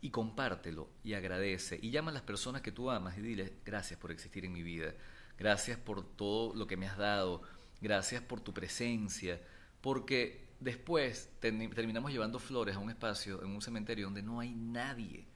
y 0.00 0.10
compártelo 0.10 0.88
y 1.02 1.14
agradece 1.14 1.78
y 1.80 1.90
llama 1.90 2.10
a 2.10 2.14
las 2.14 2.22
personas 2.22 2.62
que 2.62 2.72
tú 2.72 2.90
amas 2.90 3.16
y 3.16 3.22
dile 3.22 3.54
gracias 3.64 3.98
por 3.98 4.10
existir 4.10 4.44
en 4.44 4.52
mi 4.52 4.62
vida, 4.62 4.94
gracias 5.38 5.78
por 5.78 6.04
todo 6.04 6.54
lo 6.54 6.66
que 6.66 6.76
me 6.76 6.86
has 6.86 6.98
dado, 6.98 7.42
gracias 7.80 8.22
por 8.22 8.40
tu 8.40 8.52
presencia, 8.52 9.40
porque 9.80 10.46
después 10.60 11.30
terminamos 11.40 12.12
llevando 12.12 12.38
flores 12.38 12.76
a 12.76 12.78
un 12.78 12.90
espacio, 12.90 13.42
en 13.42 13.50
un 13.50 13.62
cementerio 13.62 14.06
donde 14.06 14.22
no 14.22 14.40
hay 14.40 14.54
nadie. 14.54 15.26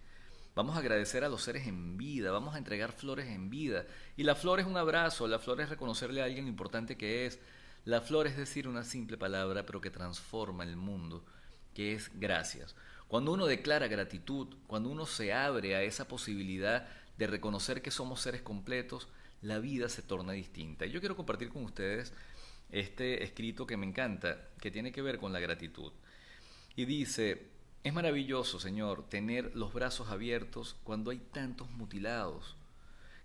Vamos 0.54 0.75
a 0.76 0.80
agradecer 0.80 1.23
a 1.25 1.28
los 1.28 1.42
seres 1.42 1.66
en 1.66 1.97
vida, 1.97 2.33
vamos 2.33 2.54
a 2.54 2.59
entregar 2.59 2.92
flores 2.92 3.28
en 3.28 3.50
vida. 3.50 3.87
Y 4.16 4.25
la 4.25 4.35
flor 4.35 4.59
es 4.59 4.66
un 4.66 4.76
abrazo, 4.76 5.28
la 5.28 5.38
flor 5.38 5.61
es 5.61 5.69
reconocerle 5.69 6.21
a 6.21 6.25
alguien 6.25 6.45
lo 6.45 6.50
importante 6.50 6.97
que 6.97 7.25
es. 7.25 7.38
La 7.85 8.00
flor 8.00 8.26
es 8.26 8.37
decir 8.37 8.66
una 8.66 8.83
simple 8.83 9.16
palabra, 9.16 9.64
pero 9.64 9.80
que 9.80 9.90
transforma 9.90 10.64
el 10.64 10.76
mundo, 10.76 11.25
que 11.75 11.95
es 11.95 12.11
gracias. 12.19 12.75
Cuando 13.09 13.33
uno 13.33 13.47
declara 13.47 13.89
gratitud, 13.89 14.55
cuando 14.67 14.89
uno 14.89 15.07
se 15.07 15.33
abre 15.33 15.75
a 15.75 15.83
esa 15.83 16.07
posibilidad 16.07 16.89
de 17.19 17.27
reconocer 17.27 17.83
que 17.83 17.91
somos 17.91 18.21
seres 18.21 18.43
completos, 18.43 19.09
la 19.43 19.59
vida 19.59 19.89
se 19.89 20.03
torna 20.03 20.33
distinta. 20.33 20.87
Y 20.87 20.91
yo 20.91 21.00
quiero 21.00 21.17
compartir 21.17 21.49
con 21.49 21.65
ustedes 21.65 22.12
este 22.71 23.25
escrito 23.25 23.67
que 23.67 23.77
me 23.77 23.87
encanta, 23.87 24.49
que 24.61 24.71
tiene 24.71 24.93
que 24.93 25.03
ver 25.03 25.19
con 25.19 25.33
la 25.33 25.41
gratitud. 25.41 25.93
Y 26.77 26.85
dice, 26.85 27.49
es 27.83 27.93
maravilloso, 27.93 28.61
Señor, 28.61 29.09
tener 29.09 29.57
los 29.57 29.73
brazos 29.73 30.11
abiertos 30.11 30.77
cuando 30.85 31.11
hay 31.11 31.19
tantos 31.19 31.71
mutilados, 31.71 32.57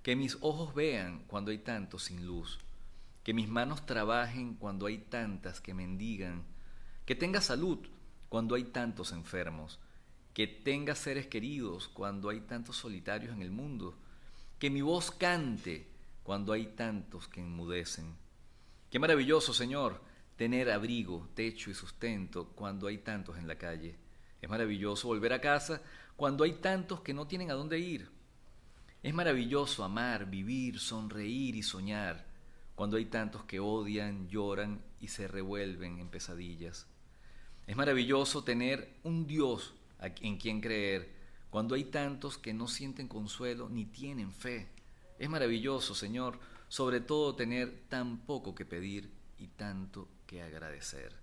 que 0.02 0.16
mis 0.16 0.38
ojos 0.42 0.74
vean 0.74 1.24
cuando 1.28 1.52
hay 1.52 1.60
tantos 1.60 2.06
sin 2.06 2.26
luz, 2.26 2.60
que 3.24 3.34
mis 3.34 3.48
manos 3.48 3.86
trabajen 3.86 4.56
cuando 4.56 4.86
hay 4.86 4.98
tantas 4.98 5.62
que 5.62 5.74
mendigan, 5.74 6.44
que 7.06 7.16
tenga 7.16 7.42
salud 7.42 7.80
cuando 8.36 8.56
hay 8.56 8.66
tantos 8.66 9.14
enfermos, 9.14 9.80
que 10.34 10.46
tenga 10.46 10.94
seres 10.94 11.28
queridos 11.28 11.88
cuando 11.88 12.28
hay 12.28 12.42
tantos 12.42 12.76
solitarios 12.76 13.34
en 13.34 13.42
el 13.42 13.50
mundo, 13.50 13.96
que 14.60 14.70
mi 14.70 14.82
voz 14.82 15.10
cante 15.10 15.88
cuando 16.22 16.52
hay 16.52 16.66
tantos 16.76 17.30
que 17.30 17.40
enmudecen. 17.40 18.14
Qué 18.90 19.00
maravilloso, 19.00 19.54
Señor, 19.54 20.02
tener 20.36 20.70
abrigo, 20.70 21.30
techo 21.34 21.70
y 21.70 21.74
sustento 21.74 22.50
cuando 22.50 22.88
hay 22.88 22.98
tantos 22.98 23.38
en 23.38 23.48
la 23.48 23.58
calle. 23.58 23.96
Es 24.42 24.50
maravilloso 24.50 25.08
volver 25.08 25.32
a 25.32 25.40
casa 25.40 25.82
cuando 26.18 26.44
hay 26.44 26.56
tantos 26.56 27.00
que 27.00 27.14
no 27.14 27.28
tienen 27.28 27.52
a 27.52 27.54
dónde 27.54 27.80
ir. 27.80 28.10
Es 29.02 29.14
maravilloso 29.14 29.82
amar, 29.82 30.30
vivir, 30.30 30.78
sonreír 30.78 31.56
y 31.56 31.64
soñar 31.64 32.26
cuando 32.76 32.98
hay 32.98 33.06
tantos 33.06 33.46
que 33.46 33.62
odian, 33.62 34.28
lloran 34.28 34.84
y 35.00 35.08
se 35.08 35.26
revuelven 35.26 36.00
en 36.00 36.10
pesadillas. 36.10 36.86
Es 37.68 37.76
maravilloso 37.76 38.44
tener 38.44 38.90
un 39.04 39.26
Dios 39.26 39.74
en 40.00 40.38
quien 40.38 40.62
creer 40.62 41.10
cuando 41.50 41.76
hay 41.76 41.86
tantos 41.86 42.38
que 42.38 42.54
no 42.54 42.68
sienten 42.68 43.08
consuelo 43.08 43.70
ni 43.70 43.86
tienen 43.86 44.32
fe. 44.32 44.68
Es 45.18 45.30
maravilloso, 45.30 45.96
Señor, 45.96 46.40
sobre 46.68 47.00
todo 47.00 47.36
tener 47.36 47.84
tan 47.90 48.20
poco 48.20 48.54
que 48.54 48.66
pedir 48.66 49.10
y 49.40 49.48
tanto 49.48 50.08
que 50.28 50.42
agradecer. 50.42 51.14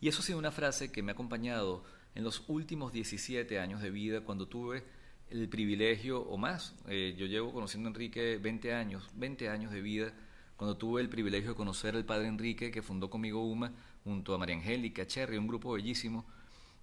Y 0.00 0.08
eso 0.08 0.20
ha 0.20 0.24
sido 0.24 0.38
una 0.38 0.52
frase 0.52 0.92
que 0.92 1.02
me 1.02 1.10
ha 1.10 1.14
acompañado 1.14 1.84
en 2.14 2.24
los 2.24 2.44
últimos 2.48 2.92
17 2.92 3.58
años 3.58 3.82
de 3.82 3.90
vida 3.90 4.20
cuando 4.22 4.46
tuve 4.46 4.84
el 5.28 5.48
privilegio 5.48 6.20
o 6.20 6.38
más. 6.38 6.74
Eh, 6.86 7.14
yo 7.18 7.26
llevo 7.26 7.52
conociendo 7.52 7.88
a 7.88 7.90
Enrique 7.90 8.38
20 8.38 8.74
años, 8.74 9.10
20 9.14 9.48
años 9.48 9.72
de 9.72 9.82
vida, 9.82 10.12
cuando 10.56 10.76
tuve 10.76 11.00
el 11.00 11.08
privilegio 11.08 11.50
de 11.50 11.56
conocer 11.56 11.94
al 11.94 12.04
padre 12.04 12.28
Enrique 12.28 12.70
que 12.70 12.82
fundó 12.82 13.10
conmigo 13.10 13.44
UMA 13.44 13.72
junto 14.08 14.34
a 14.34 14.38
María 14.38 14.56
Angélica, 14.56 15.06
Cherry, 15.06 15.36
un 15.36 15.46
grupo 15.46 15.72
bellísimo, 15.72 16.24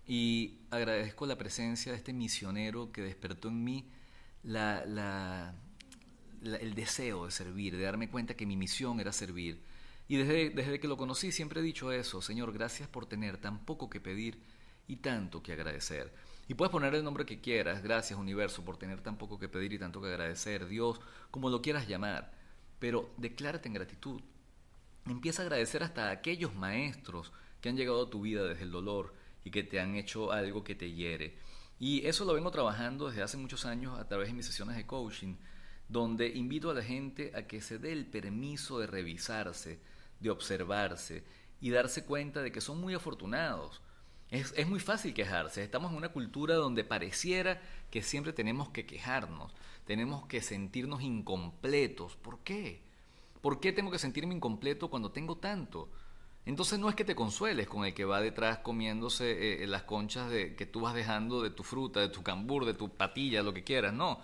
y 0.08 0.60
agradezco 0.70 1.25
la 1.25 1.36
presencia 1.36 1.91
de 1.91 1.98
este 1.98 2.13
misionero 2.13 2.91
que 2.91 3.01
despertó 3.01 3.48
en 3.48 3.63
mí 3.63 3.89
la, 4.44 5.55
el 6.44 6.75
deseo 6.75 7.25
de 7.25 7.32
servir, 7.32 7.75
de 7.75 7.84
darme 7.84 8.12
cuenta 8.12 8.36
que 8.36 8.46
mi 8.46 8.55
misión 8.55 9.00
era 9.00 9.12
servir. 9.12 9.60
Y 10.08 10.17
desde, 10.17 10.51
desde 10.51 10.79
que 10.79 10.88
lo 10.88 10.98
conocí 10.98 11.32
siempre 11.32 11.62
he 11.62 11.63
dicho 11.63 11.91
eso, 11.91 12.22
Señor, 12.22 12.53
gracias 12.53 12.88
por 12.88 13.08
tener 13.08 13.38
tan 13.38 13.65
poco 13.65 13.89
que 13.89 14.00
pedir 14.00 14.38
y 14.88 14.98
tanto 14.98 15.41
que 15.41 15.53
agradecer. 15.53 16.13
Y 16.48 16.53
puedes 16.53 16.72
poner 16.72 16.94
el 16.94 17.03
nombre 17.03 17.25
que 17.25 17.41
quieras, 17.41 17.82
gracias 17.82 18.20
universo 18.20 18.63
por 18.63 18.77
tener 18.77 19.01
tan 19.01 19.17
poco 19.17 19.39
que 19.39 19.50
pedir 19.50 19.74
y 19.74 19.79
tanto 19.79 20.00
que 20.00 20.10
agradecer, 20.10 20.67
Dios, 20.67 21.01
como 21.32 21.50
lo 21.50 21.63
quieras 21.63 21.88
llamar, 21.88 22.32
pero 22.77 23.10
declárate 23.17 23.67
en 23.67 23.74
gratitud, 23.74 24.22
Empieza 25.07 25.43
a 25.43 25.45
agradecer 25.45 25.83
hasta 25.83 26.09
aquellos 26.09 26.55
maestros 26.55 27.31
que 27.62 27.69
han 27.69 27.77
llegado 27.77 28.07
a 28.07 28.09
tu 28.09 28.21
vida 28.21 28.43
desde 28.43 28.63
el 28.63 28.71
dolor 28.71 29.13
y 29.43 29.51
que 29.51 29.62
te 29.62 29.79
han 29.79 29.95
hecho 29.95 30.31
algo 30.31 30.63
que 30.63 30.74
te 30.74 30.91
hiere. 30.93 31.38
Y 31.79 32.07
eso 32.07 32.25
lo 32.25 32.33
vengo 32.33 32.50
trabajando 32.50 33.07
desde 33.09 33.21
hace 33.21 33.38
muchos 33.38 33.65
años 33.65 34.00
a 34.00 34.07
través 34.07 34.29
de 34.29 34.33
mis 34.33 34.47
sesiones 34.47 34.75
de 34.75 34.88
coaching, 34.88 35.35
donde 35.88 36.29
invito 36.29 36.71
a 36.71 36.74
la 36.74 36.81
gente 36.81 37.31
a 37.35 37.45
que 37.45 37.62
se 37.62 37.77
dé 37.77 37.91
el 37.91 38.07
permiso 38.07 38.79
de 38.79 38.88
revisarse, 38.88 39.79
de 40.19 40.31
observarse 40.31 41.24
y 41.62 41.69
darse 41.69 42.05
cuenta 42.05 42.41
de 42.41 42.51
que 42.51 42.62
son 42.62 42.81
muy 42.81 42.95
afortunados. 42.95 43.81
Es, 44.31 44.55
es, 44.57 44.67
muy 44.67 44.79
fácil 44.79 45.13
quejarse. 45.13 45.63
Estamos 45.63 45.91
en 45.91 45.97
una 45.97 46.09
cultura 46.09 46.55
donde 46.55 46.83
pareciera 46.83 47.62
que 47.91 48.01
siempre 48.01 48.33
tenemos 48.33 48.69
que 48.69 48.88
quejarnos, 48.88 49.53
tenemos 49.85 50.25
que 50.25 50.41
sentirnos 50.41 51.03
incompletos. 51.03 52.15
¿Por 52.15 52.39
qué? 52.39 52.81
¿Por 53.45 53.59
qué 53.59 53.71
tengo 53.71 53.91
que 53.91 53.99
sentirme 53.99 54.33
incompleto 54.33 54.89
cuando 54.89 55.11
tengo 55.11 55.37
tanto? 55.37 55.91
Entonces 56.47 56.79
no 56.79 56.89
es 56.89 56.95
que 56.95 57.05
te 57.05 57.13
consueles 57.13 57.67
con 57.67 57.85
el 57.85 57.93
que 57.93 58.03
va 58.03 58.19
detrás 58.19 58.57
comiéndose 58.57 59.33
eh, 59.33 59.63
eh, 59.63 59.67
las 59.67 59.83
conchas 59.83 60.31
de, 60.31 60.55
que 60.55 60.65
tú 60.65 60.81
vas 60.81 60.95
dejando 60.95 61.43
de 61.43 61.51
tu 61.51 61.61
fruta, 61.61 61.99
de 61.99 62.09
tu 62.09 62.23
cambur, 62.23 62.65
de 62.65 62.73
tu 62.73 62.89
patilla, 62.89 63.43
lo 63.43 63.53
que 63.53 63.63
quieras. 63.63 63.93
No, 63.93 64.19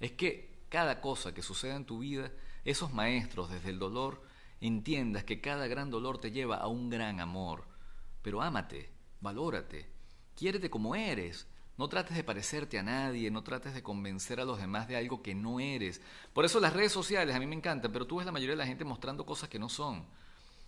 es 0.00 0.12
que 0.12 0.64
cada 0.70 1.02
cosa 1.02 1.34
que 1.34 1.42
suceda 1.42 1.76
en 1.76 1.84
tu 1.84 1.98
vida, 1.98 2.32
esos 2.64 2.90
maestros 2.90 3.50
desde 3.50 3.68
el 3.68 3.78
dolor, 3.78 4.22
entiendas 4.62 5.24
que 5.24 5.42
cada 5.42 5.66
gran 5.66 5.90
dolor 5.90 6.16
te 6.16 6.30
lleva 6.30 6.56
a 6.56 6.66
un 6.66 6.88
gran 6.88 7.20
amor. 7.20 7.64
Pero 8.22 8.40
ámate, 8.40 8.88
valórate, 9.20 9.90
quiérete 10.34 10.70
como 10.70 10.94
eres, 10.94 11.46
no 11.76 11.88
trates 11.88 12.16
de 12.16 12.24
parecerte 12.24 12.78
a 12.78 12.82
nadie, 12.82 13.30
no 13.30 13.42
trates 13.42 13.74
de 13.74 13.82
convencer 13.82 14.40
a 14.40 14.44
los 14.44 14.58
demás 14.58 14.86
de 14.86 14.96
algo 14.96 15.22
que 15.22 15.34
no 15.34 15.58
eres. 15.58 16.00
Por 16.32 16.44
eso 16.44 16.60
las 16.60 16.72
redes 16.72 16.92
sociales 16.92 17.34
a 17.34 17.40
mí 17.40 17.46
me 17.46 17.56
encantan, 17.56 17.90
pero 17.90 18.06
tú 18.06 18.16
ves 18.16 18.26
la 18.26 18.32
mayoría 18.32 18.52
de 18.52 18.58
la 18.58 18.66
gente 18.66 18.84
mostrando 18.84 19.26
cosas 19.26 19.48
que 19.48 19.58
no 19.58 19.68
son. 19.68 20.04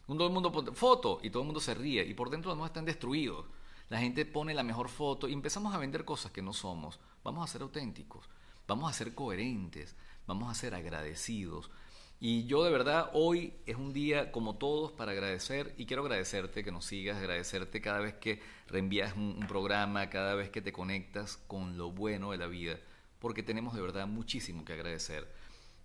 Todo 0.07 0.27
el 0.27 0.33
mundo 0.33 0.53
pone 0.53 0.73
foto 0.73 1.21
y 1.23 1.31
todo 1.31 1.43
el 1.43 1.47
mundo 1.47 1.61
se 1.61 1.75
ríe 1.75 2.05
y 2.05 2.15
por 2.15 2.31
dentro 2.31 2.55
los 2.55 2.67
están 2.67 2.85
destruidos. 2.85 3.47
La 3.89 3.99
gente 3.99 4.25
pone 4.25 4.55
la 4.55 4.65
mejor 4.65 4.89
foto 4.89 5.29
y 5.29 5.33
empezamos 5.33 5.75
a 5.75 5.79
vender 5.79 6.05
cosas 6.05 6.33
que 6.33 6.43
no 6.43 6.53
somos. 6.53 6.99
Vamos 7.23 7.49
a 7.49 7.53
ser 7.53 7.63
auténticos, 7.63 8.29
vamos 8.67 8.91
a 8.91 8.93
ser 8.93 9.15
coherentes, 9.15 9.95
vamos 10.27 10.51
a 10.51 10.55
ser 10.55 10.75
agradecidos, 10.75 11.71
y 12.19 12.47
yo 12.47 12.65
de 12.65 12.71
verdad 12.71 13.11
hoy 13.13 13.53
es 13.67 13.77
un 13.77 13.93
día 13.93 14.33
como 14.33 14.57
todos 14.57 14.91
para 14.93 15.13
agradecer 15.13 15.75
y 15.77 15.85
quiero 15.85 16.03
agradecerte 16.03 16.65
que 16.65 16.73
nos 16.73 16.87
sigas, 16.87 17.19
agradecerte 17.19 17.83
cada 17.83 18.01
vez 18.01 18.15
que 18.15 18.41
reenvías 18.69 19.15
un, 19.15 19.45
programa, 19.47 20.09
cada 20.09 20.35
vez 20.35 20.49
que 20.49 20.63
te 20.63 20.73
conectas 20.73 21.37
con 21.47 21.77
lo 21.77 21.91
bueno 21.91 22.31
de 22.31 22.39
la 22.39 22.47
vida, 22.47 22.79
porque 23.19 23.43
tenemos 23.43 23.75
de 23.75 23.83
verdad 23.83 24.07
muchísimo 24.07 24.65
que 24.65 24.73
agradecer. 24.73 25.31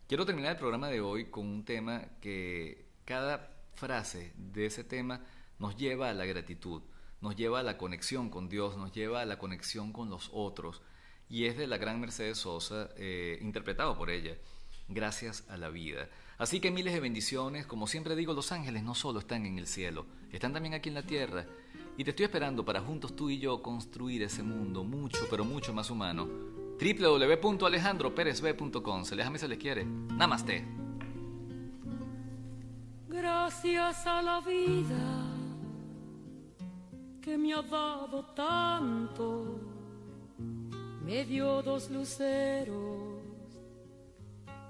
Quiero 0.07 0.25
terminar 0.25 0.53
el 0.53 0.57
programa 0.57 0.87
de 0.87 1.01
hoy 1.01 1.25
con 1.25 1.45
un 1.47 1.65
tema 1.65 2.05
que 2.21 2.85
cada 3.03 3.51
frase 3.73 4.31
de 4.37 4.67
ese 4.67 4.85
tema 4.85 5.25
nos 5.59 5.75
lleva 5.75 6.09
a 6.09 6.13
la 6.13 6.25
gratitud, 6.25 6.81
nos 7.19 7.35
lleva 7.35 7.59
a 7.59 7.63
la 7.63 7.77
conexión 7.77 8.29
con 8.29 8.47
Dios, 8.47 8.77
nos 8.77 8.93
lleva 8.93 9.21
a 9.21 9.25
la 9.25 9.37
conexión 9.37 9.91
con 9.91 10.09
los 10.09 10.29
otros 10.31 10.81
y 11.27 11.45
es 11.45 11.57
de 11.57 11.67
la 11.67 11.77
gran 11.77 11.99
Mercedes 11.99 12.37
Sosa, 12.37 12.89
eh, 12.95 13.37
interpretado 13.41 13.97
por 13.97 14.09
ella 14.09 14.37
gracias 14.87 15.43
a 15.49 15.57
la 15.57 15.69
vida. 15.69 16.07
Así 16.37 16.59
que 16.59 16.69
miles 16.71 16.93
de 16.93 16.99
bendiciones, 16.99 17.65
como 17.67 17.87
siempre 17.87 18.15
digo, 18.15 18.33
los 18.33 18.51
ángeles 18.51 18.83
no 18.83 18.95
solo 18.95 19.19
están 19.19 19.45
en 19.45 19.59
el 19.59 19.67
cielo, 19.67 20.07
están 20.31 20.53
también 20.53 20.73
aquí 20.73 20.89
en 20.89 20.95
la 20.95 21.03
tierra. 21.03 21.45
Y 21.97 22.03
te 22.03 22.09
estoy 22.09 22.25
esperando 22.25 22.65
para 22.65 22.81
juntos 22.81 23.15
tú 23.15 23.29
y 23.29 23.37
yo 23.37 23.61
construir 23.61 24.23
ese 24.23 24.41
mundo 24.41 24.83
mucho, 24.83 25.27
pero 25.29 25.45
mucho 25.45 25.71
más 25.71 25.91
humano, 25.91 26.27
www.alejandroperezb.com. 26.79 29.05
Se 29.05 29.15
les 29.15 29.25
ama 29.25 29.35
y 29.35 29.39
se 29.39 29.47
les 29.47 29.59
quiere. 29.59 29.85
Namaste. 29.85 30.65
Gracias 33.07 34.07
a 34.07 34.21
la 34.21 34.39
vida 34.39 35.27
que 37.21 37.37
me 37.37 37.53
ha 37.53 37.61
dado 37.61 38.25
tanto, 38.33 39.59
me 41.05 41.23
dio 41.23 41.61
dos 41.61 41.91
luceros 41.91 43.21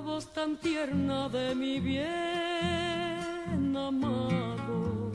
voz 0.00 0.32
tan 0.32 0.56
tierna 0.56 1.28
de 1.28 1.54
mi 1.54 1.80
bien 1.80 3.76
amado. 3.76 5.12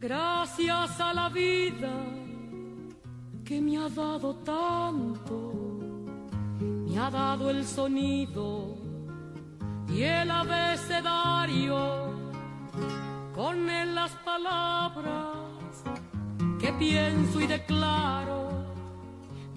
Gracias 0.00 1.00
a 1.00 1.12
la 1.12 1.28
vida 1.28 1.92
que 3.44 3.60
me 3.60 3.78
ha 3.78 3.88
dado 3.88 4.34
tanto 4.36 5.68
me 6.88 6.98
ha 6.98 7.10
dado 7.10 7.50
el 7.50 7.66
sonido 7.66 8.76
y 9.88 10.02
el 10.02 10.30
abecedario, 10.30 11.76
con 13.34 13.70
él 13.70 13.94
las 13.94 14.10
palabras 14.24 15.84
que 16.58 16.72
pienso 16.72 17.40
y 17.40 17.46
declaro, 17.46 18.47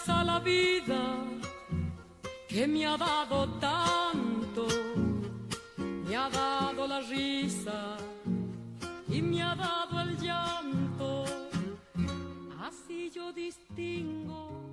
Gracias 0.00 0.16
a 0.16 0.24
la 0.24 0.38
vida 0.38 1.14
que 2.48 2.66
me 2.66 2.86
ha 2.86 2.96
dado 2.96 3.46
tanto 3.58 4.66
me 5.76 6.16
ha 6.16 6.30
dado 6.30 6.86
la 6.86 7.00
risa 7.00 7.98
y 9.08 9.20
me 9.20 9.42
ha 9.42 9.54
dado 9.54 10.00
el 10.00 10.16
llanto. 10.16 11.24
Así 12.60 13.10
yo 13.10 13.30
distingo 13.32 14.72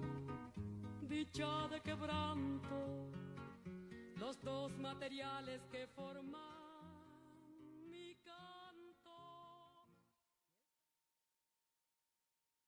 dicha 1.01 1.67
de 1.71 1.81
quebranto, 1.81 3.09
los 4.15 4.41
dos 4.41 4.77
materiales 4.77 5.61
que 5.69 5.87
forman. 5.87 6.56